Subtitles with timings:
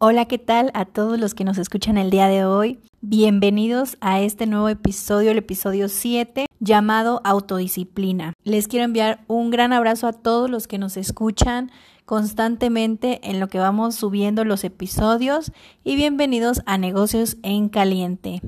[0.00, 2.78] Hola, ¿qué tal a todos los que nos escuchan el día de hoy?
[3.00, 8.32] Bienvenidos a este nuevo episodio, el episodio 7, llamado Autodisciplina.
[8.44, 11.72] Les quiero enviar un gran abrazo a todos los que nos escuchan
[12.04, 15.50] constantemente en lo que vamos subiendo los episodios
[15.82, 18.40] y bienvenidos a Negocios en Caliente.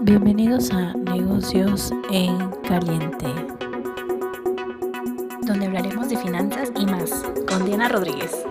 [0.00, 3.28] Bienvenidos a Negocios en Caliente,
[5.42, 8.44] donde hablaremos de finanzas y más con Diana Rodríguez.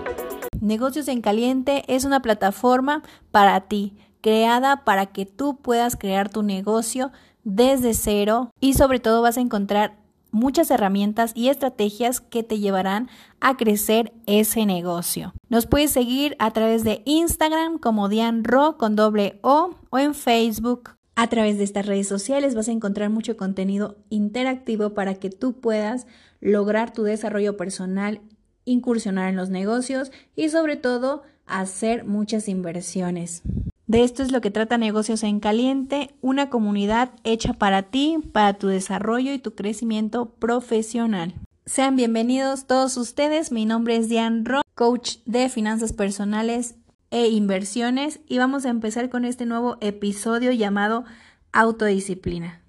[0.62, 3.02] Negocios en Caliente es una plataforma
[3.32, 7.12] para ti, creada para que tú puedas crear tu negocio
[7.44, 9.98] desde cero y sobre todo vas a encontrar
[10.30, 15.34] muchas herramientas y estrategias que te llevarán a crecer ese negocio.
[15.50, 20.92] Nos puedes seguir a través de Instagram como Dianro con doble O o en Facebook.
[21.16, 25.60] A través de estas redes sociales vas a encontrar mucho contenido interactivo para que tú
[25.60, 26.06] puedas
[26.40, 28.22] lograr tu desarrollo personal
[28.66, 33.42] incursionar en los negocios y sobre todo hacer muchas inversiones.
[33.88, 38.54] De esto es lo que trata Negocios en Caliente, una comunidad hecha para ti, para
[38.54, 41.34] tu desarrollo y tu crecimiento profesional.
[41.66, 46.76] Sean bienvenidos todos ustedes, mi nombre es Diane Rock, coach de finanzas personales
[47.12, 51.04] e inversiones y vamos a empezar con este nuevo episodio llamado
[51.52, 52.61] Autodisciplina.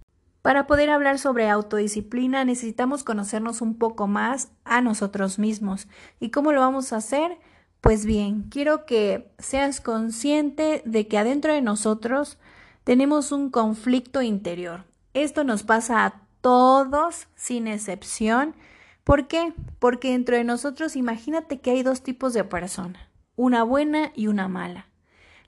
[0.43, 5.87] Para poder hablar sobre autodisciplina necesitamos conocernos un poco más a nosotros mismos.
[6.19, 7.39] ¿Y cómo lo vamos a hacer?
[7.81, 12.39] Pues bien, quiero que seas consciente de que adentro de nosotros
[12.83, 14.85] tenemos un conflicto interior.
[15.15, 18.57] Esto nos pasa a todos sin excepción.
[19.05, 19.53] ¿Por qué?
[19.79, 24.48] Porque dentro de nosotros imagínate que hay dos tipos de persona, una buena y una
[24.48, 24.87] mala.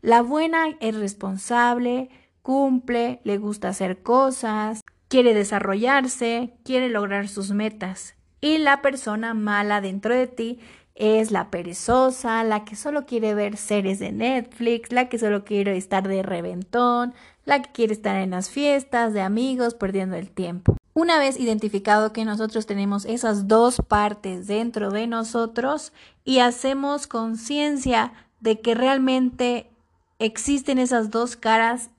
[0.03, 2.11] La buena es responsable,
[2.45, 8.14] cumple, le gusta hacer cosas, quiere desarrollarse, quiere lograr sus metas.
[8.42, 10.59] Y la persona mala dentro de ti
[10.95, 15.75] es la perezosa, la que solo quiere ver series de Netflix, la que solo quiere
[15.78, 17.15] estar de reventón,
[17.47, 20.76] la que quiere estar en las fiestas de amigos perdiendo el tiempo.
[20.93, 25.94] Una vez identificado que nosotros tenemos esas dos partes dentro de nosotros
[26.25, 29.71] y hacemos conciencia de que realmente
[30.19, 31.91] existen esas dos caras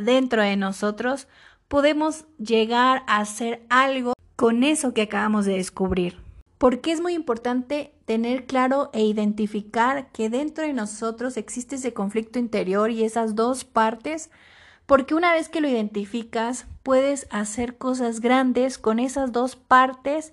[0.00, 1.28] dentro de nosotros,
[1.68, 6.16] podemos llegar a hacer algo con eso que acabamos de descubrir.
[6.58, 12.38] Porque es muy importante tener claro e identificar que dentro de nosotros existe ese conflicto
[12.38, 14.30] interior y esas dos partes,
[14.86, 20.32] porque una vez que lo identificas, puedes hacer cosas grandes con esas dos partes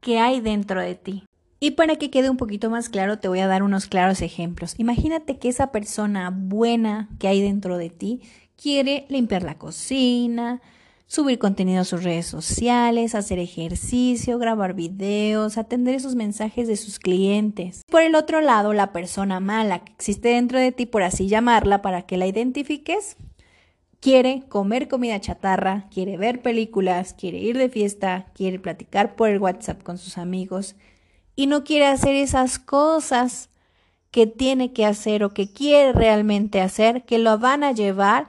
[0.00, 1.24] que hay dentro de ti.
[1.62, 4.74] Y para que quede un poquito más claro, te voy a dar unos claros ejemplos.
[4.78, 8.22] Imagínate que esa persona buena que hay dentro de ti
[8.60, 10.60] quiere limpiar la cocina,
[11.06, 16.98] subir contenido a sus redes sociales, hacer ejercicio, grabar videos, atender esos mensajes de sus
[16.98, 17.82] clientes.
[17.90, 21.82] Por el otro lado, la persona mala que existe dentro de ti, por así llamarla,
[21.82, 23.16] para que la identifiques,
[23.98, 29.40] quiere comer comida chatarra, quiere ver películas, quiere ir de fiesta, quiere platicar por el
[29.40, 30.76] WhatsApp con sus amigos
[31.34, 33.48] y no quiere hacer esas cosas
[34.10, 38.26] que tiene que hacer o que quiere realmente hacer, que lo van a llevar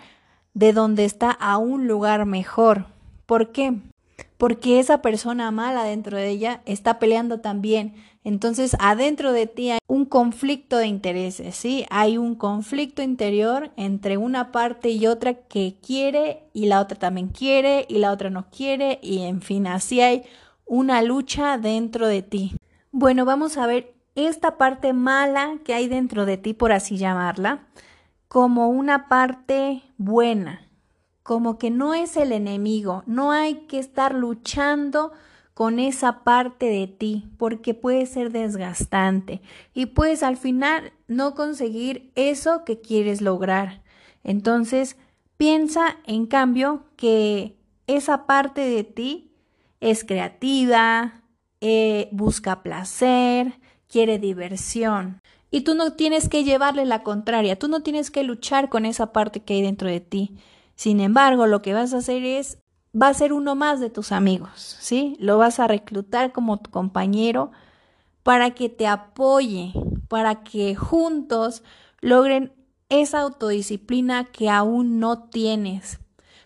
[0.53, 2.85] de donde está a un lugar mejor.
[3.25, 3.73] ¿Por qué?
[4.38, 7.94] Porque esa persona mala dentro de ella está peleando también.
[8.23, 11.85] Entonces, adentro de ti hay un conflicto de intereses, ¿sí?
[11.89, 17.29] Hay un conflicto interior entre una parte y otra que quiere y la otra también
[17.29, 20.23] quiere y la otra no quiere y en fin, así hay
[20.66, 22.56] una lucha dentro de ti.
[22.91, 27.66] Bueno, vamos a ver esta parte mala que hay dentro de ti, por así llamarla
[28.31, 30.66] como una parte buena,
[31.22, 35.12] como que no es el enemigo, no hay que estar luchando
[35.53, 39.42] con esa parte de ti, porque puede ser desgastante
[39.74, 43.81] y puedes al final no conseguir eso que quieres lograr.
[44.24, 44.96] Entonces,
[45.36, 49.34] piensa en cambio que esa parte de ti
[49.81, 51.22] es creativa,
[51.59, 53.59] eh, busca placer,
[53.90, 55.19] quiere diversión.
[55.51, 59.12] Y tú no tienes que llevarle la contraria, tú no tienes que luchar con esa
[59.12, 60.38] parte que hay dentro de ti.
[60.75, 62.57] Sin embargo, lo que vas a hacer es,
[63.00, 65.18] va a ser uno más de tus amigos, ¿sí?
[65.19, 67.51] Lo vas a reclutar como tu compañero
[68.24, 69.74] para que te apoye,
[70.07, 71.63] para que juntos
[72.00, 72.54] logren
[72.89, 76.00] esa autodisciplina que aún no tienes.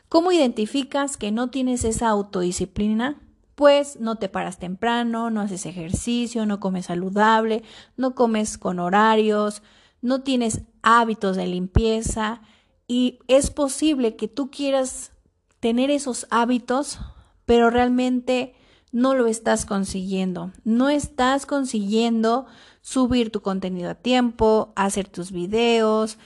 [0.09, 3.21] ¿Cómo identificas que no tienes esa autodisciplina?
[3.55, 7.63] Pues no te paras temprano, no haces ejercicio, no comes saludable,
[7.97, 9.63] no comes con horarios,
[10.01, 12.41] no tienes hábitos de limpieza
[12.87, 15.11] y es posible que tú quieras
[15.59, 16.99] tener esos hábitos,
[17.45, 18.53] pero realmente
[18.91, 20.51] no lo estás consiguiendo.
[20.63, 22.45] No estás consiguiendo
[22.81, 26.17] subir tu contenido a tiempo, hacer tus videos,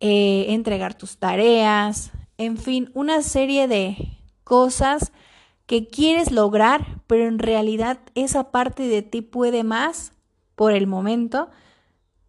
[0.00, 5.12] eh, entregar tus tareas, en fin, una serie de cosas
[5.70, 10.10] que quieres lograr, pero en realidad esa parte de ti puede más
[10.56, 11.48] por el momento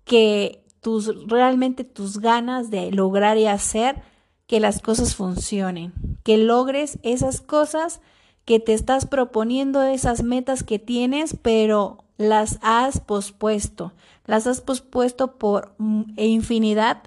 [0.04, 4.04] que tus realmente tus ganas de lograr y hacer
[4.46, 5.92] que las cosas funcionen,
[6.22, 8.00] que logres esas cosas
[8.46, 13.92] que te estás proponiendo, esas metas que tienes, pero las has pospuesto.
[14.28, 15.74] Las has pospuesto por
[16.16, 17.02] infinidad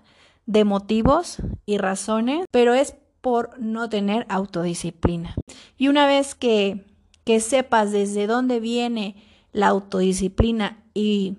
[0.46, 5.34] de motivos y razones, pero es por no tener autodisciplina.
[5.78, 6.84] Y una vez que,
[7.24, 9.16] que sepas desde dónde viene
[9.50, 11.38] la autodisciplina y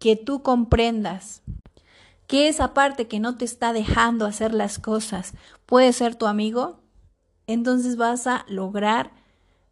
[0.00, 1.42] que tú comprendas
[2.26, 5.34] que esa parte que no te está dejando hacer las cosas
[5.66, 6.80] puede ser tu amigo,
[7.46, 9.12] entonces vas a lograr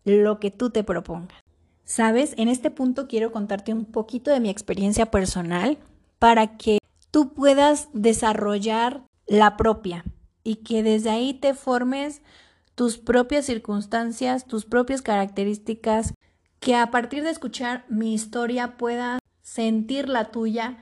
[0.04, 1.40] lo que tú te propongas.
[1.84, 5.76] Sabes, en este punto quiero contarte un poquito de mi experiencia personal
[6.20, 6.78] para que
[7.10, 10.04] tú puedas desarrollar la propia
[10.46, 12.22] y que desde ahí te formes
[12.76, 16.14] tus propias circunstancias, tus propias características,
[16.60, 20.78] que a partir de escuchar mi historia puedas sentir la tuya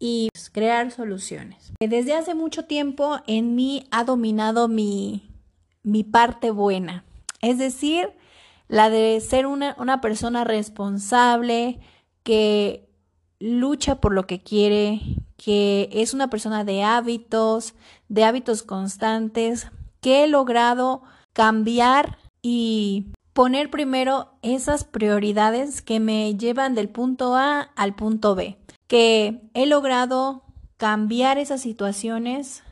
[0.00, 1.72] y crear soluciones.
[1.78, 5.30] Desde hace mucho tiempo en mí ha dominado mi,
[5.84, 7.04] mi parte buena,
[7.40, 8.10] es decir,
[8.66, 11.78] la de ser una, una persona responsable,
[12.24, 12.88] que
[13.38, 15.00] lucha por lo que quiere,
[15.36, 17.74] que es una persona de hábitos,
[18.14, 19.66] de hábitos constantes,
[20.00, 21.02] que he logrado
[21.32, 28.56] cambiar y poner primero esas prioridades que me llevan del punto A al punto B,
[28.86, 30.44] que he logrado
[30.76, 32.62] cambiar esas situaciones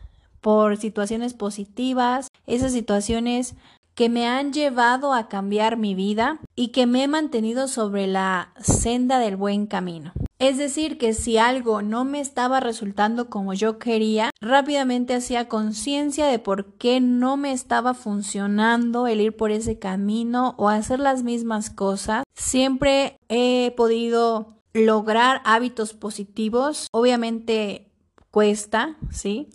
[0.40, 3.56] por situaciones positivas, esas situaciones
[3.96, 8.52] que me han llevado a cambiar mi vida y que me he mantenido sobre la
[8.60, 10.12] senda del buen camino.
[10.42, 16.26] Es decir, que si algo no me estaba resultando como yo quería, rápidamente hacía conciencia
[16.26, 21.22] de por qué no me estaba funcionando el ir por ese camino o hacer las
[21.22, 22.24] mismas cosas.
[22.34, 26.88] Siempre he podido lograr hábitos positivos.
[26.90, 27.92] Obviamente
[28.32, 29.48] cuesta, ¿sí?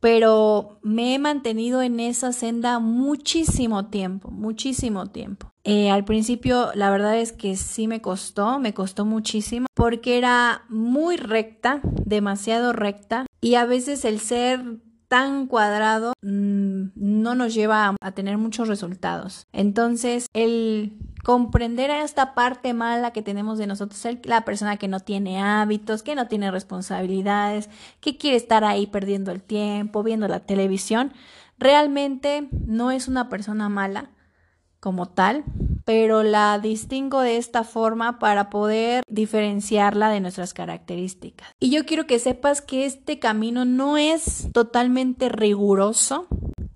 [0.00, 5.50] Pero me he mantenido en esa senda muchísimo tiempo, muchísimo tiempo.
[5.62, 10.64] Eh, al principio la verdad es que sí me costó, me costó muchísimo porque era
[10.70, 14.80] muy recta, demasiado recta y a veces el ser
[15.10, 19.48] tan cuadrado mm, no nos lleva a, tener muchos resultados.
[19.52, 25.40] Entonces, el comprender esta parte mala que tenemos de nosotros, la persona que no tiene
[25.40, 27.68] hábitos, que no tiene responsabilidades,
[28.00, 31.12] que quiere estar ahí perdiendo el tiempo, viendo la televisión,
[31.58, 34.10] realmente no es una persona mala
[34.80, 35.44] como tal,
[35.84, 41.48] pero la distingo de esta forma para poder diferenciarla de nuestras características.
[41.60, 46.28] Y yo quiero que sepas que este camino no es totalmente riguroso,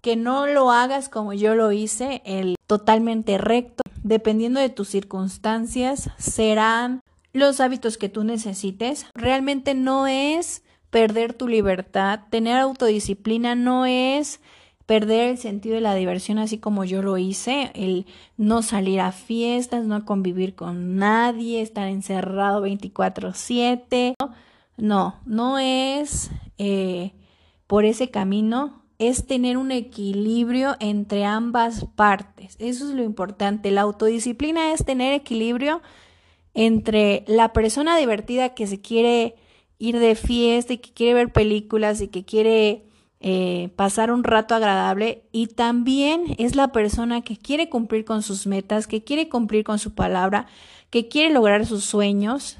[0.03, 3.84] que no lo hagas como yo lo hice, el totalmente recto.
[4.05, 7.01] Dependiendo de tus circunstancias, serán
[7.33, 9.07] los hábitos que tú necesites.
[9.15, 14.41] Realmente no es perder tu libertad, tener autodisciplina no es
[14.85, 18.05] perder el sentido de la diversión así como yo lo hice, el
[18.37, 24.17] no salir a fiestas, no convivir con nadie, estar encerrado 24/7.
[24.77, 27.13] No, no es eh,
[27.67, 32.57] por ese camino, es tener un equilibrio entre ambas partes.
[32.59, 33.71] Eso es lo importante.
[33.71, 35.83] La autodisciplina es tener equilibrio
[36.55, 39.35] entre la persona divertida que se quiere
[39.79, 42.85] ir de fiesta y que quiere ver películas y que quiere
[43.21, 48.47] eh, pasar un rato agradable y también es la persona que quiere cumplir con sus
[48.47, 50.47] metas, que quiere cumplir con su palabra,
[50.91, 52.57] que quiere lograr sus sueños,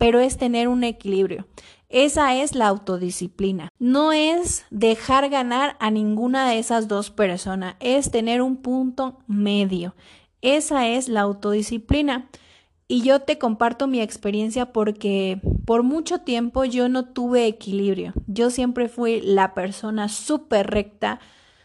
[0.00, 1.46] pero es tener un equilibrio.
[1.90, 3.68] Esa es la autodisciplina.
[3.78, 9.94] No es dejar ganar a ninguna de esas dos personas, es tener un punto medio.
[10.40, 12.30] Esa es la autodisciplina.
[12.88, 18.14] Y yo te comparto mi experiencia porque por mucho tiempo yo no tuve equilibrio.
[18.26, 21.20] Yo siempre fui la persona súper recta,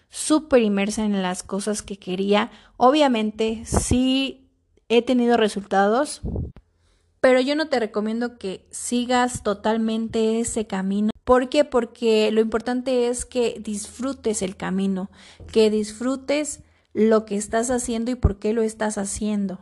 [0.10, 2.51] súper inmersa en las cosas que quería.
[2.75, 4.50] Obviamente sí
[4.89, 6.22] he tenido resultados,
[7.25, 11.10] pero yo no te recomiendo que sigas totalmente ese camino.
[11.24, 11.65] ¿Por qué?
[11.65, 15.10] Porque lo importante es que disfrutes el camino,
[15.51, 16.60] que disfrutes
[16.94, 19.58] lo que estás haciendo y por qué lo estás haciendo.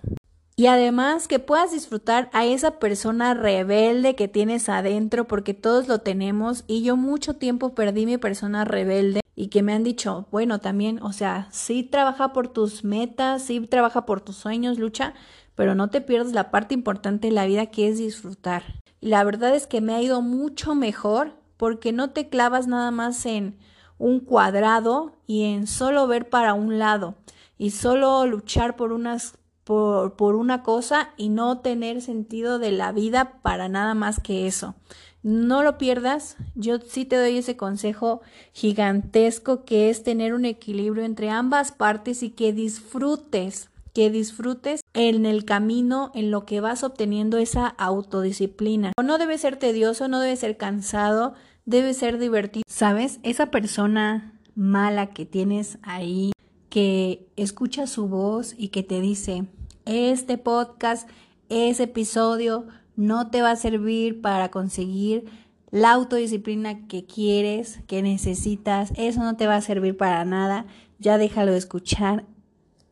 [0.57, 5.99] Y además que puedas disfrutar a esa persona rebelde que tienes adentro, porque todos lo
[5.99, 6.65] tenemos.
[6.67, 11.01] Y yo mucho tiempo perdí mi persona rebelde y que me han dicho, bueno, también,
[11.01, 15.13] o sea, sí trabaja por tus metas, sí trabaja por tus sueños, lucha,
[15.55, 18.63] pero no te pierdas la parte importante de la vida que es disfrutar.
[18.99, 22.91] Y la verdad es que me ha ido mucho mejor porque no te clavas nada
[22.91, 23.57] más en
[23.97, 27.15] un cuadrado y en solo ver para un lado
[27.57, 32.91] y solo luchar por unas por, por, una cosa y no tener sentido de la
[32.91, 34.75] vida para nada más que eso.
[35.21, 38.19] No lo pierdas, yo sí te doy ese consejo
[38.51, 45.25] gigantesco que es tener un equilibrio entre ambas partes y que disfrutes, que disfrutes en
[45.25, 48.93] el camino en lo que vas obteniendo esa autodisciplina.
[49.01, 51.33] No debe ser tedioso, no debe ser cansado,
[51.65, 52.63] debe ser divertido.
[52.67, 53.19] ¿Sabes?
[53.23, 56.31] Esa persona mala que tienes ahí,
[56.69, 59.45] que escucha su voz y que te dice,
[59.85, 61.07] este podcast,
[61.49, 65.25] ese episodio no te va a servir para conseguir
[65.71, 70.67] la autodisciplina que quieres, que necesitas, eso no te va a servir para nada,
[70.99, 72.25] ya déjalo escuchar.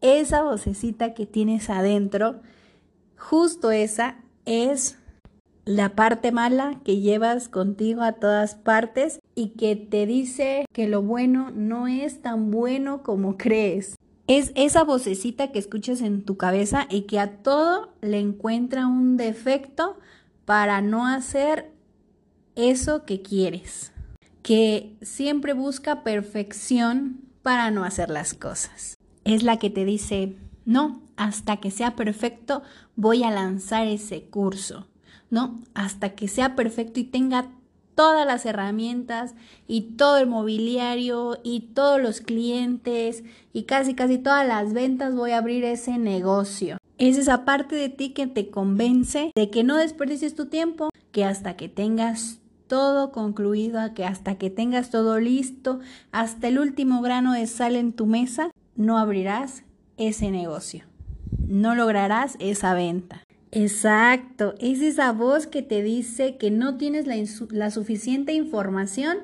[0.01, 2.41] Esa vocecita que tienes adentro,
[3.17, 4.97] justo esa es
[5.63, 11.03] la parte mala que llevas contigo a todas partes y que te dice que lo
[11.03, 13.95] bueno no es tan bueno como crees.
[14.25, 19.17] Es esa vocecita que escuchas en tu cabeza y que a todo le encuentra un
[19.17, 19.99] defecto
[20.45, 21.71] para no hacer
[22.55, 23.91] eso que quieres.
[24.41, 28.95] Que siempre busca perfección para no hacer las cosas.
[29.23, 30.35] Es la que te dice,
[30.65, 32.63] no, hasta que sea perfecto
[32.95, 34.87] voy a lanzar ese curso.
[35.29, 37.49] No, hasta que sea perfecto y tenga
[37.95, 39.35] todas las herramientas
[39.67, 43.23] y todo el mobiliario y todos los clientes
[43.53, 46.77] y casi casi todas las ventas voy a abrir ese negocio.
[46.97, 51.25] Es esa parte de ti que te convence de que no desperdicies tu tiempo, que
[51.25, 55.79] hasta que tengas todo concluido, que hasta que tengas todo listo,
[56.11, 58.51] hasta el último grano de sal en tu mesa,
[58.81, 59.63] no abrirás
[59.97, 60.85] ese negocio.
[61.47, 63.21] No lograrás esa venta.
[63.51, 69.17] Exacto, es esa voz que te dice que no tienes la, suficiente información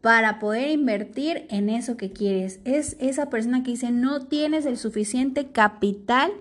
[0.00, 2.60] para poder invertir en eso que quieres.
[2.64, 6.32] Es esa persona que dice no tienes el suficiente capital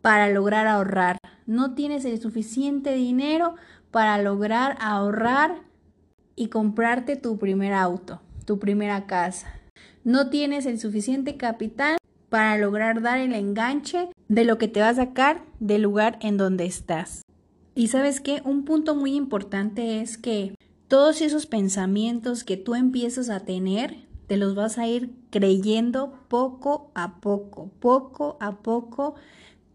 [0.00, 1.18] para lograr ahorrar.
[1.46, 3.56] No tienes el suficiente dinero
[3.90, 5.56] para lograr ahorrar
[6.34, 9.52] y comprarte tu primer auto, tu primera casa.
[10.02, 11.98] No tienes el suficiente capital
[12.30, 16.38] para lograr dar el enganche de lo que te va a sacar del lugar en
[16.38, 17.22] donde estás.
[17.74, 20.54] Y sabes qué, un punto muy importante es que
[20.88, 23.96] todos esos pensamientos que tú empiezas a tener,
[24.26, 29.14] te los vas a ir creyendo poco a poco, poco a poco.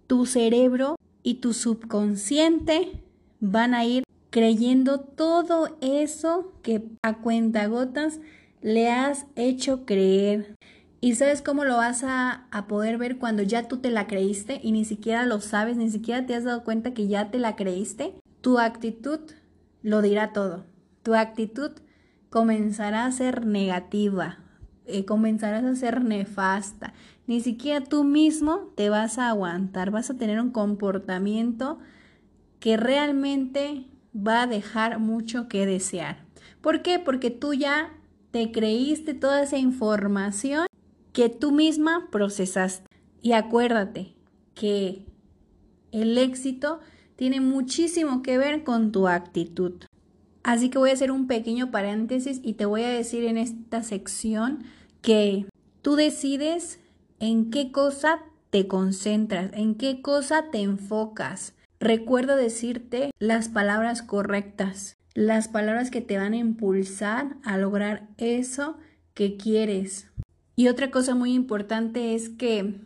[0.08, 3.02] Tu cerebro y tu subconsciente
[3.40, 8.20] van a ir creyendo todo eso que a cuentagotas
[8.62, 10.56] le has hecho creer.
[11.02, 14.72] ¿Y sabes cómo lo vas a, poder ver cuando ya tú te la creíste y
[14.72, 18.16] ni siquiera lo sabes, ni siquiera te has dado cuenta que ya te la creíste?
[18.42, 19.20] Tu actitud
[19.84, 20.66] lo dirá todo.
[21.04, 21.72] Tu actitud
[22.30, 24.40] comenzará a ser negativa,
[24.86, 26.94] eh, comenzarás a ser nefasta.
[27.28, 31.80] Ni siquiera tú mismo te vas a aguantar, vas a tener un comportamiento
[32.60, 33.86] que realmente
[34.16, 36.26] va a dejar mucho que desear.
[36.62, 37.00] ¿Por qué?
[37.00, 37.94] Porque tú ya
[38.32, 40.66] te creíste toda esa información
[41.16, 42.86] que tú misma procesaste.
[43.22, 44.14] Y acuérdate
[44.54, 45.06] que
[45.94, 46.82] el éxito
[47.16, 49.86] tiene muchísimo que ver con tu actitud.
[50.44, 53.82] Así que voy a hacer un pequeño paréntesis y te voy a decir en esta
[53.82, 54.66] sección
[55.02, 55.46] que
[55.82, 56.82] tú decides
[57.20, 58.20] en qué cosa
[58.50, 61.54] te concentras, en qué cosa te enfocas.
[61.80, 68.76] Recuerda decirte las palabras correctas, las palabras que te van a impulsar a lograr eso
[69.14, 70.10] que quieres.
[70.56, 72.82] Y otra cosa muy importante es que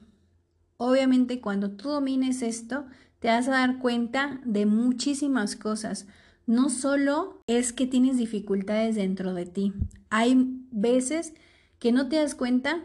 [0.78, 2.86] obviamente cuando tú domines esto,
[3.20, 6.08] te vas a dar cuenta de muchísimas cosas.
[6.48, 9.74] No solo es que tienes dificultades dentro de ti,
[10.10, 10.36] hay
[10.72, 11.34] veces
[11.78, 12.84] que no te das cuenta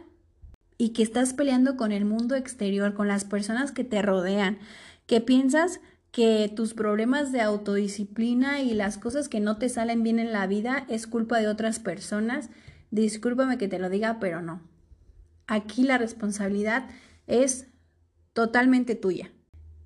[0.77, 4.59] y que estás peleando con el mundo exterior, con las personas que te rodean,
[5.07, 5.79] que piensas
[6.11, 10.47] que tus problemas de autodisciplina y las cosas que no te salen bien en la
[10.47, 12.49] vida es culpa de otras personas.
[12.91, 14.61] Discúlpame que te lo diga, pero no.
[15.47, 16.89] Aquí la responsabilidad
[17.27, 17.67] es
[18.33, 19.31] totalmente tuya.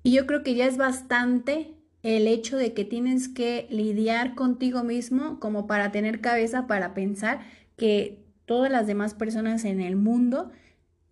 [0.02, 4.82] Y yo creo que ya es bastante el hecho de que tienes que lidiar contigo
[4.82, 7.40] mismo como para tener cabeza para pensar
[7.76, 10.50] que todas las demás personas en el mundo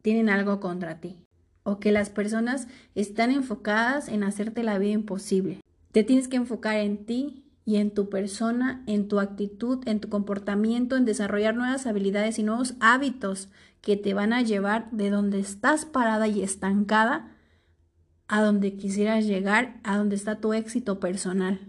[0.02, 1.18] tienen algo contra ti
[1.62, 5.60] o que las personas están enfocadas en hacerte la vida imposible.
[5.92, 10.08] Te tienes que enfocar en ti y en tu persona, en tu actitud, en tu
[10.08, 13.50] comportamiento, en desarrollar nuevas habilidades y nuevos hábitos
[13.82, 17.36] que te van a llevar de donde estás parada y estancada
[18.26, 21.60] a donde quisieras llegar, a donde está tu éxito personal.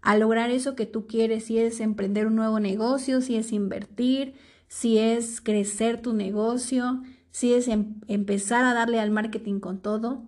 [0.00, 4.34] A lograr eso que tú quieres, si es emprender un nuevo negocio, si es invertir,
[4.66, 10.24] si es crecer tu negocio, si es em, empezar a darle al marketing con todo,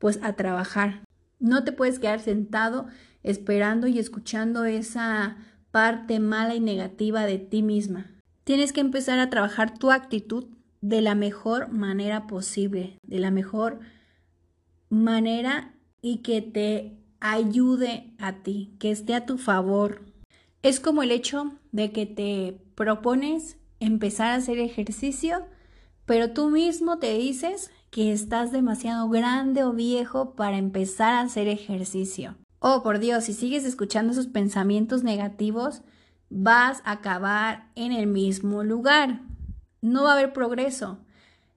[0.00, 1.04] pues a trabajar.
[1.40, 2.86] No te puedes quedar sentado
[3.22, 5.36] esperando y escuchando esa
[5.70, 8.06] parte mala y negativa de ti misma.
[8.44, 10.46] Tienes que empezar a trabajar tu actitud
[10.80, 13.80] de la mejor manera posible, de la mejor
[14.88, 20.02] manera y que te ayude a ti, que esté a tu favor.
[20.62, 25.46] Es como el hecho de que te propones empezar a hacer ejercicio,
[26.06, 31.48] pero tú mismo te dices que estás demasiado grande o viejo para empezar a hacer
[31.48, 32.36] ejercicio.
[32.60, 35.82] Oh, por Dios, si sigues escuchando esos pensamientos negativos,
[36.28, 39.22] vas a acabar en el mismo lugar.
[39.82, 40.98] No va a haber progreso.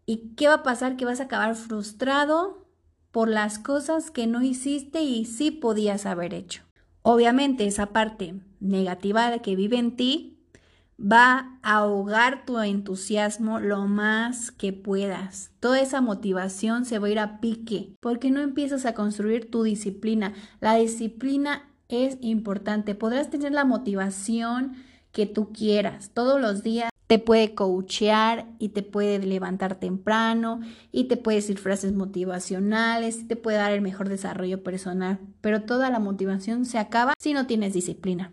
[0.05, 0.97] ¿Y qué va a pasar?
[0.97, 2.67] Que vas a acabar frustrado
[3.11, 6.63] por las cosas que no hiciste y sí podías haber hecho.
[7.03, 10.32] Obviamente esa parte negativa que vive en ti
[11.03, 15.51] va a ahogar tu entusiasmo lo más que puedas.
[15.59, 19.63] Toda esa motivación se va a ir a pique porque no empiezas a construir tu
[19.63, 20.33] disciplina.
[20.61, 22.95] La disciplina es importante.
[22.95, 24.73] Podrás tener la motivación
[25.11, 31.03] que tú quieras todos los días te puede coachear y te puede levantar temprano y
[31.03, 35.99] te puede decir frases motivacionales te puede dar el mejor desarrollo personal, pero toda la
[35.99, 38.31] motivación se acaba si no tienes disciplina.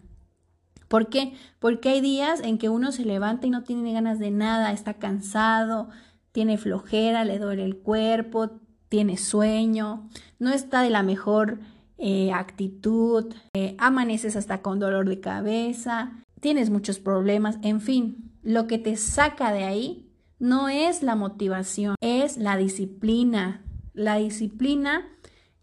[0.90, 1.34] ¿Por qué?
[1.60, 4.94] Porque hay días en que uno se levanta y no tiene ganas de nada, está
[4.94, 5.88] cansado,
[6.32, 10.08] tiene flojera, le duele el cuerpo, tiene sueño,
[10.40, 11.60] no está de la mejor
[11.96, 18.66] eh, actitud, eh, amaneces hasta con dolor de cabeza, tienes muchos problemas, en fin, lo
[18.66, 23.62] que te saca de ahí no es la motivación, es la disciplina.
[23.92, 25.06] La disciplina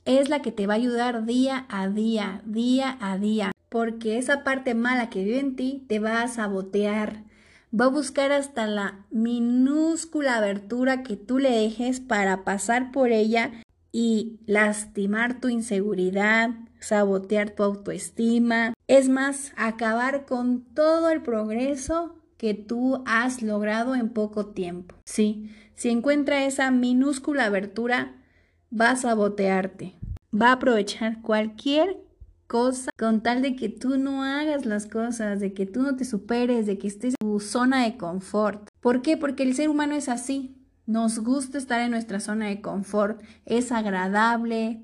[0.05, 4.43] es la que te va a ayudar día a día, día a día, porque esa
[4.43, 7.25] parte mala que vive en ti te va a sabotear,
[7.71, 13.51] va a buscar hasta la minúscula abertura que tú le dejes para pasar por ella
[13.91, 16.49] y lastimar tu inseguridad,
[16.79, 24.09] sabotear tu autoestima, es más, acabar con todo el progreso que tú has logrado en
[24.09, 24.95] poco tiempo.
[25.05, 28.15] Sí, si encuentra esa minúscula abertura,
[28.73, 29.93] va a sabotearte,
[30.33, 32.06] va a aprovechar cualquier
[32.47, 36.05] cosa con tal de que tú no hagas las cosas, de que tú no te
[36.05, 38.69] superes, de que estés en tu zona de confort.
[38.79, 39.17] ¿Por qué?
[39.17, 40.55] Porque el ser humano es así.
[40.85, 43.21] Nos gusta estar en nuestra zona de confort.
[43.45, 44.81] Es agradable,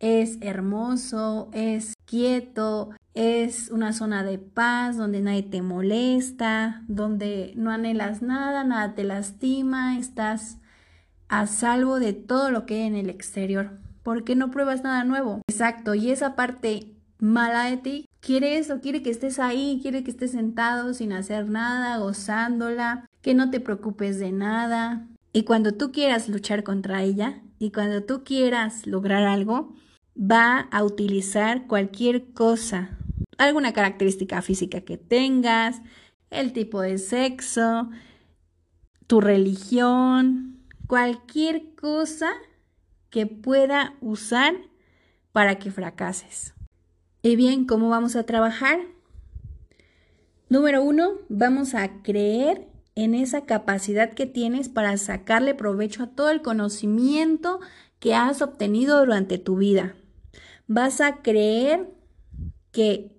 [0.00, 7.70] es hermoso, es quieto, es una zona de paz donde nadie te molesta, donde no
[7.70, 10.58] anhelas nada, nada te lastima, estás
[11.28, 15.40] a salvo de todo lo que hay en el exterior, porque no pruebas nada nuevo.
[15.48, 20.10] Exacto, y esa parte mala de ti quiere eso, quiere que estés ahí, quiere que
[20.10, 25.06] estés sentado sin hacer nada, gozándola, que no te preocupes de nada.
[25.32, 29.74] Y cuando tú quieras luchar contra ella y cuando tú quieras lograr algo,
[30.18, 32.96] va a utilizar cualquier cosa
[33.38, 35.80] alguna característica física que tengas,
[36.30, 37.90] el tipo de sexo,
[39.06, 42.30] tu religión, cualquier cosa
[43.10, 44.54] que pueda usar
[45.32, 46.55] para que fracases.
[47.26, 48.78] Y bien, ¿cómo vamos a trabajar?
[50.48, 56.30] Número uno, vamos a creer en esa capacidad que tienes para sacarle provecho a todo
[56.30, 57.58] el conocimiento
[57.98, 59.96] que has obtenido durante tu vida.
[60.68, 61.90] Vas a creer
[62.70, 63.18] que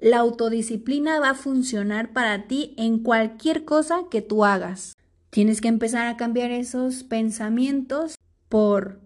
[0.00, 4.96] la autodisciplina va a funcionar para ti en cualquier cosa que tú hagas.
[5.30, 8.16] Tienes que empezar a cambiar esos pensamientos
[8.48, 9.00] por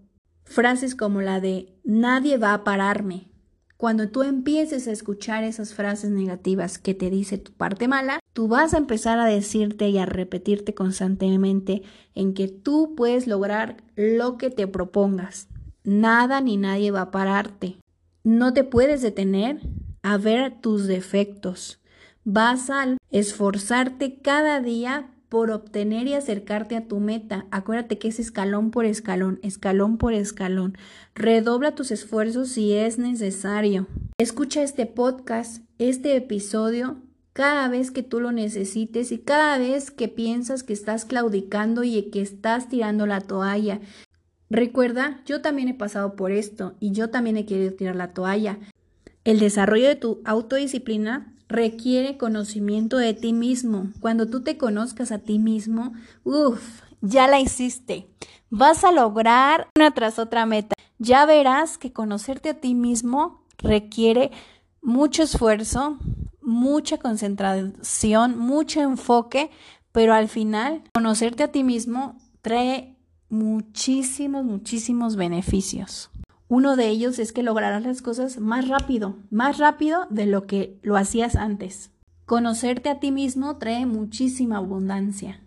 [0.45, 3.34] frases como la de nadie va a pararme.
[3.85, 8.47] Cuando tú empieces a escuchar esas frases negativas que te dice tu parte mala, tú
[8.47, 11.83] vas a empezar a decirte y a repetirte constantemente
[12.15, 15.49] en que tú puedes lograr lo que te propongas.
[15.83, 17.77] Nada ni nadie va a pararte.
[18.23, 19.61] No te puedes detener
[20.01, 21.79] a ver tus defectos.
[22.23, 27.45] Vas a esforzarte cada día por obtener y acercarte a tu meta.
[27.51, 30.77] Acuérdate que es escalón por escalón, escalón por escalón.
[31.13, 33.85] Redobla tus esfuerzos si es necesario.
[34.17, 37.01] Escucha este podcast, este episodio,
[37.33, 42.01] cada vez que tú lo necesites y cada vez que piensas que estás claudicando y
[42.11, 43.81] que estás tirando la toalla.
[44.49, 48.57] Recuerda, yo también he pasado por esto y yo también he querido tirar la toalla.
[49.25, 53.91] El desarrollo de tu autodisciplina requiere conocimiento de ti mismo.
[53.99, 58.07] Cuando tú te conozcas a ti mismo, uff, ya la hiciste.
[58.49, 60.75] Vas a lograr una tras otra meta.
[60.97, 64.31] Ya verás que conocerte a ti mismo requiere
[64.81, 65.97] mucho esfuerzo,
[66.41, 69.49] mucha concentración, mucho enfoque,
[69.91, 72.95] pero al final conocerte a ti mismo trae
[73.29, 76.09] muchísimos, muchísimos beneficios.
[76.47, 80.79] Uno de ellos es que lograrás las cosas más rápido, más rápido de lo que
[80.83, 81.91] lo hacías antes.
[82.25, 85.41] Conocerte a ti mismo trae muchísima abundancia.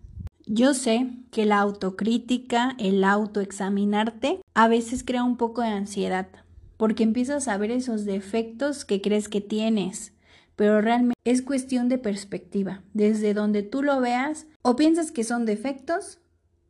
[0.47, 6.29] Yo sé que la autocrítica, el autoexaminarte, a veces crea un poco de ansiedad,
[6.77, 10.15] porque empiezas a ver esos defectos que crees que tienes,
[10.57, 12.83] pero realmente es cuestión de perspectiva.
[12.93, 16.19] Desde donde tú lo veas, o piensas que son defectos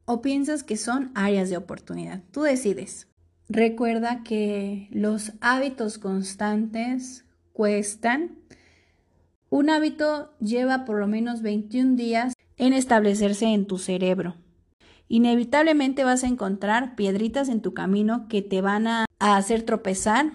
[0.04, 2.22] o piensas que son áreas de oportunidad.
[2.30, 3.08] Tú decides.
[3.48, 8.36] Recuerda que los hábitos constantes cuestan.
[9.48, 14.34] Un hábito lleva por lo menos 21 días en establecerse en tu cerebro.
[15.08, 20.30] Inevitablemente vas a encontrar piedritas en tu camino que te van a, hacer tropezar,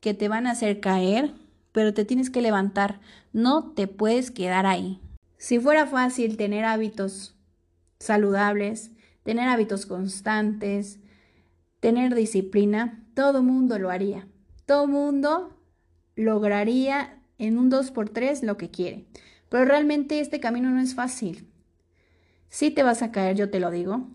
[0.00, 1.32] que te van a hacer caer,
[1.72, 2.98] pero te tienes que levantar,
[3.34, 5.00] no te puedes quedar ahí.
[5.36, 7.36] Si fuera fácil tener hábitos
[7.98, 8.90] saludables,
[9.22, 10.98] tener hábitos constantes,
[11.84, 14.26] tener disciplina, todo mundo lo haría.
[14.64, 15.60] Todo mundo
[16.16, 19.04] lograría en un 2x3 lo que quiere.
[19.50, 21.46] Pero realmente este camino no es fácil.
[22.48, 24.08] Sí te vas a caer, yo te lo digo.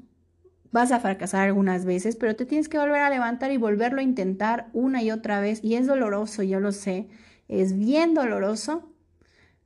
[0.72, 4.04] Vas a fracasar algunas veces, pero te tienes que volver a levantar y volverlo a
[4.04, 5.64] intentar una y otra vez.
[5.64, 7.08] Y es doloroso, yo lo sé
[7.50, 8.94] es bien doloroso,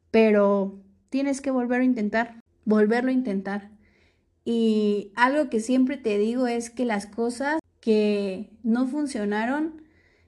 [0.10, 3.70] pero tienes que volverlo a intentar, volverlo a intentar.
[4.46, 9.82] Y algo que siempre te digo es que las cosas que no funcionaron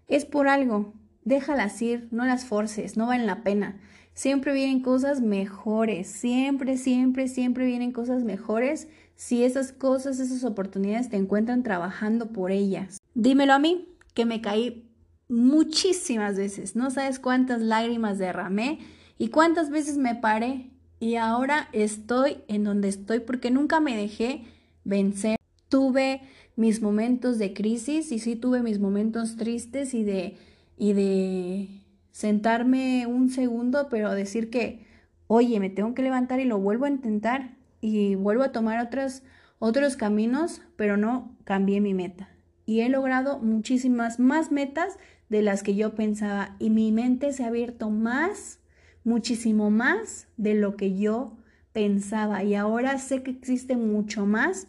[0.10, 0.94] es por algo.
[1.24, 3.80] Déjalas ir, no las forces, no valen la pena.
[4.14, 11.10] Siempre vienen cosas mejores, siempre, siempre, siempre vienen cosas mejores si esas cosas, esas oportunidades
[11.10, 12.98] te encuentran trabajando por ellas.
[13.14, 14.90] Dímelo a mí, que me caí
[15.30, 16.76] muchísimas veces.
[16.76, 18.80] No sabes cuántas lágrimas derramé
[19.18, 24.44] y cuántas veces me paré y ahora estoy en donde estoy porque nunca me dejé
[24.84, 25.38] vencer.
[25.70, 26.22] Tuve
[26.56, 30.38] mis momentos de crisis y sí tuve mis momentos tristes y de
[30.78, 31.70] y de
[32.12, 34.86] sentarme un segundo, pero decir que,
[35.28, 39.24] oye, me tengo que levantar y lo vuelvo a intentar y vuelvo a tomar otros,
[39.60, 42.30] otros caminos, pero no cambié mi meta.
[42.66, 44.98] Y he logrado muchísimas más metas
[45.30, 48.60] de las que yo pensaba y mi mente se ha abierto más,
[49.04, 51.38] muchísimo más de lo que yo
[51.74, 54.68] pensaba y ahora sé que existe mucho más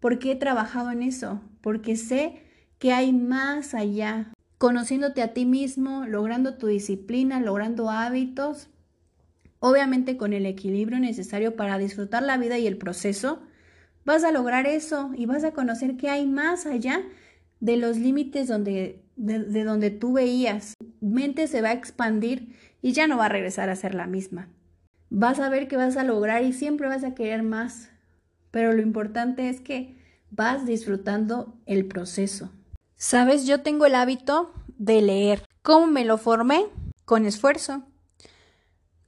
[0.00, 2.42] porque he trabajado en eso, porque sé
[2.78, 8.68] que hay más allá, conociéndote a ti mismo, logrando tu disciplina, logrando hábitos,
[9.60, 13.42] obviamente con el equilibrio necesario para disfrutar la vida y el proceso,
[14.04, 17.02] vas a lograr eso y vas a conocer que hay más allá
[17.60, 20.74] de los límites donde de, donde tú veías.
[21.00, 24.48] Mente se va a expandir y ya no va a regresar a ser la misma.
[25.10, 27.90] Vas a ver que vas a lograr y siempre vas a querer más.
[28.50, 29.96] Pero lo importante es que
[30.30, 32.50] vas disfrutando el proceso.
[32.96, 35.44] Sabes, yo tengo el hábito de leer.
[35.62, 36.66] ¿Cómo me lo formé?
[37.04, 37.82] Con esfuerzo.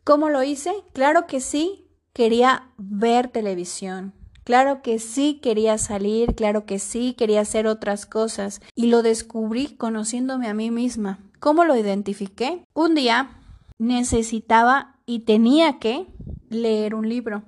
[0.05, 0.72] ¿Cómo lo hice?
[0.92, 4.12] Claro que sí, quería ver televisión.
[4.44, 9.76] Claro que sí quería salir, claro que sí quería hacer otras cosas y lo descubrí
[9.76, 11.20] conociéndome a mí misma.
[11.38, 12.64] ¿Cómo lo identifiqué?
[12.74, 13.31] Un día
[13.79, 16.07] necesitaba y tenía que
[16.48, 17.44] leer un libro.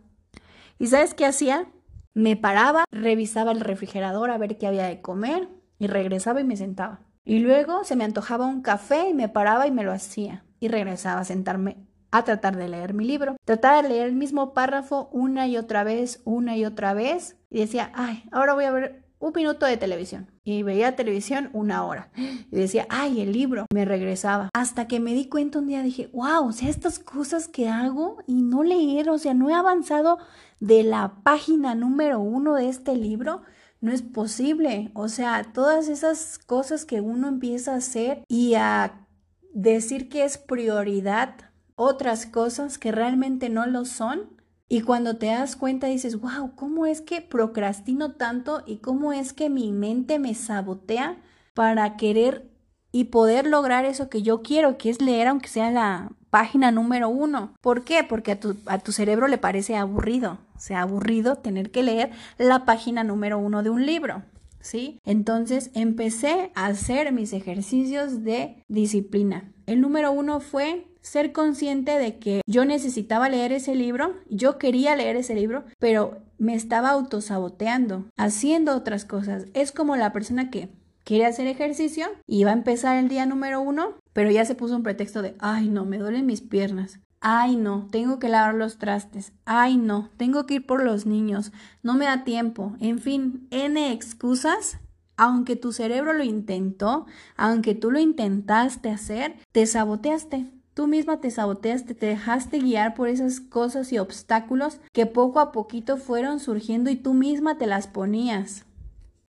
[0.78, 1.66] ¿Y sabes qué hacía?
[2.14, 5.48] Me paraba, revisaba el refrigerador a ver qué había de comer
[5.78, 7.00] y regresaba y me sentaba.
[7.24, 10.44] Y luego se me antojaba un café y me paraba y me lo hacía.
[10.60, 11.76] Y regresaba a sentarme
[12.12, 13.36] a tratar de leer mi libro.
[13.44, 17.60] Trataba de leer el mismo párrafo una y otra vez, una y otra vez, y
[17.60, 20.30] decía, ay, ahora voy a ver un minuto de televisión.
[20.44, 22.10] Y veía televisión una hora.
[22.16, 23.66] Y decía, ay, el libro.
[23.72, 24.50] Me regresaba.
[24.52, 28.18] Hasta que me di cuenta un día, dije, wow, o sea, estas cosas que hago
[28.26, 30.18] y no leer, o sea, no he avanzado
[30.58, 33.42] de la página número uno de este libro.
[33.80, 34.90] No es posible.
[34.94, 39.06] O sea, todas esas cosas que uno empieza a hacer y a
[39.54, 41.36] decir que es prioridad
[41.76, 44.41] otras cosas que realmente no lo son.
[44.72, 49.34] Y cuando te das cuenta dices, wow, ¿cómo es que procrastino tanto y cómo es
[49.34, 51.18] que mi mente me sabotea
[51.52, 52.48] para querer
[52.90, 57.10] y poder lograr eso que yo quiero, que es leer aunque sea la página número
[57.10, 57.52] uno.
[57.60, 58.02] ¿Por qué?
[58.02, 62.10] Porque a tu, a tu cerebro le parece aburrido, o sea, aburrido tener que leer
[62.38, 64.22] la página número uno de un libro.
[64.58, 65.00] ¿Sí?
[65.04, 72.18] Entonces empecé a hacer mis ejercicios de disciplina El número uno fue ser consciente de
[72.18, 78.06] que yo necesitaba leer ese libro, yo quería leer ese libro, pero me estaba autosaboteando,
[78.16, 79.46] haciendo otras cosas.
[79.52, 80.70] Es como la persona que
[81.04, 84.76] quiere hacer ejercicio y va a empezar el día número uno, pero ya se puso
[84.76, 87.00] un pretexto de, ay no, me duelen mis piernas.
[87.20, 89.32] Ay no, tengo que lavar los trastes.
[89.44, 91.52] Ay no, tengo que ir por los niños.
[91.82, 92.74] No me da tiempo.
[92.80, 94.78] En fin, N excusas.
[95.16, 100.50] Aunque tu cerebro lo intentó, aunque tú lo intentaste hacer, te saboteaste.
[100.74, 105.52] Tú misma te saboteaste, te dejaste guiar por esas cosas y obstáculos que poco a
[105.52, 108.64] poquito fueron surgiendo y tú misma te las ponías.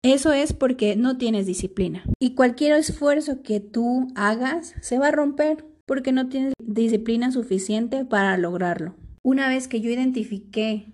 [0.02, 2.04] Eso es porque no tienes disciplina.
[2.20, 8.04] Y cualquier esfuerzo que tú hagas se va a romper porque no tienes disciplina suficiente
[8.04, 8.94] para lograrlo.
[9.24, 10.86] Una vez que yo identifiqué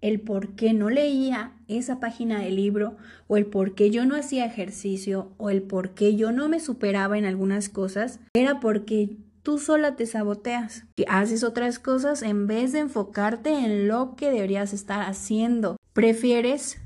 [0.00, 2.96] el por qué no leía esa página del libro
[3.28, 6.58] o el por qué yo no hacía ejercicio o el por qué yo no me
[6.60, 12.48] superaba en algunas cosas, era porque tú sola te saboteas, que haces otras cosas en
[12.48, 15.76] vez de enfocarte en lo que deberías estar haciendo.
[15.92, 16.80] Prefieres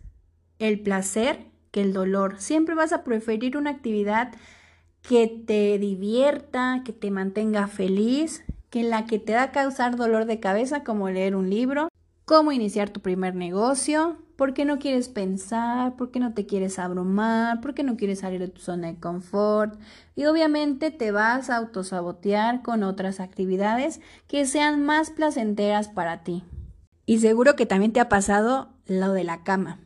[0.59, 2.41] el placer que el dolor.
[2.41, 4.33] Siempre vas a preferir una actividad
[5.03, 10.41] que te divierta, que te mantenga feliz, que la que te da causar dolor de
[10.41, 11.89] cabeza, como leer un libro,
[12.29, 16.79] cómo iniciar tu primer negocio, por qué no quieres pensar, por qué no te quieres
[16.79, 19.81] abrumar, por qué no quieres salir de tu zona de confort.
[20.15, 26.45] Y obviamente te vas a autosabotear con otras actividades que sean más placenteras para ti.
[27.07, 29.81] Y seguro que también te ha pasado lo de la cama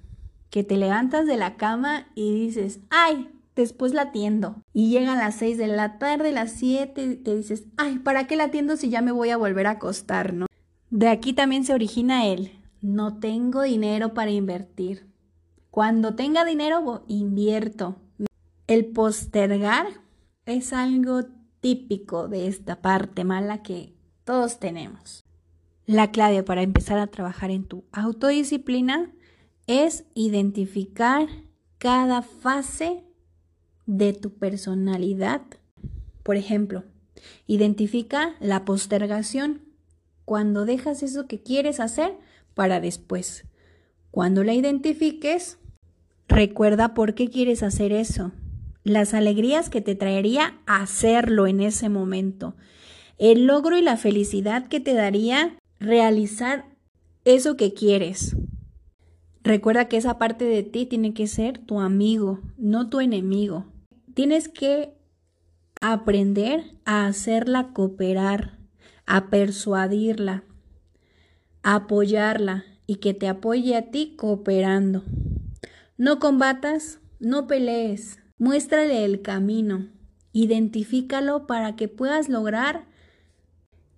[0.50, 4.56] que te levantas de la cama y dices, ay, después la atiendo.
[4.74, 8.36] Y llegan las 6 de la tarde, las 7, y te dices, ay, ¿para qué
[8.36, 10.46] la atiendo si ya me voy a volver a acostar, no?
[10.92, 12.52] De aquí también se origina el,
[12.82, 15.06] no tengo dinero para invertir.
[15.70, 17.96] Cuando tenga dinero, invierto.
[18.66, 19.86] El postergar
[20.44, 21.22] es algo
[21.62, 25.24] típico de esta parte mala que todos tenemos.
[25.86, 29.10] La clave para empezar a trabajar en tu autodisciplina
[29.66, 31.26] es identificar
[31.78, 33.02] cada fase
[33.86, 35.40] de tu personalidad.
[36.22, 36.84] Por ejemplo,
[37.46, 39.71] identifica la postergación,
[40.24, 42.16] cuando dejas eso que quieres hacer
[42.54, 43.44] para después.
[44.10, 45.58] Cuando la identifiques,
[46.28, 48.32] recuerda por qué quieres hacer eso,
[48.84, 52.56] las alegrías que te traería hacerlo en ese momento,
[53.18, 56.66] el logro y la felicidad que te daría realizar
[57.24, 58.36] eso que quieres.
[59.44, 63.66] Recuerda que esa parte de ti tiene que ser tu amigo, no tu enemigo.
[64.14, 64.94] Tienes que
[65.80, 68.58] aprender a hacerla cooperar,
[69.06, 70.44] a persuadirla,
[71.62, 75.04] a apoyarla y que te apoye a ti cooperando.
[75.96, 79.88] No combatas, no pelees, muéstrale el camino,
[80.32, 82.86] identifícalo para que puedas lograr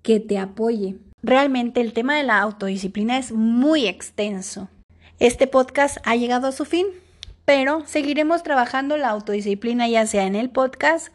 [0.02, 0.98] que te apoye.
[1.22, 4.68] Realmente el tema de la autodisciplina es muy extenso.
[5.18, 6.86] Este podcast ha llegado a su fin,
[7.44, 11.12] pero seguiremos trabajando la autodisciplina ya sea en el podcast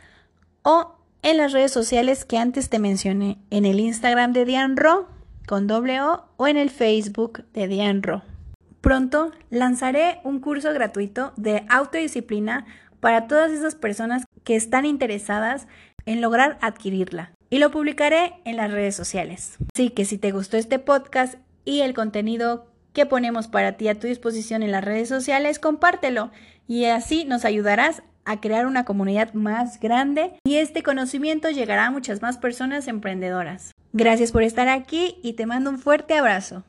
[0.63, 5.08] o en las redes sociales que antes te mencioné, en el Instagram de Diane Ro
[5.47, 8.21] con doble O o en el Facebook de Diane Ro.
[8.82, 12.65] Pronto lanzaré un curso gratuito de autodisciplina
[12.99, 15.67] para todas esas personas que están interesadas
[16.05, 19.58] en lograr adquirirla y lo publicaré en las redes sociales.
[19.73, 23.99] Así que si te gustó este podcast y el contenido que ponemos para ti a
[23.99, 26.32] tu disposición en las redes sociales, compártelo
[26.67, 31.92] y así nos ayudarás a crear una comunidad más grande y este conocimiento llegará a
[31.92, 33.72] muchas más personas emprendedoras.
[33.92, 36.63] Gracias por estar aquí y te mando un fuerte abrazo.